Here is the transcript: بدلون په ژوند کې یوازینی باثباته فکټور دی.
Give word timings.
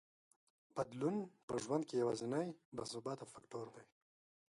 بدلون 0.75 1.15
په 1.47 1.53
ژوند 1.63 1.83
کې 1.89 1.95
یوازینی 2.01 2.47
باثباته 2.75 3.25
فکټور 3.33 3.67
دی. 3.75 3.83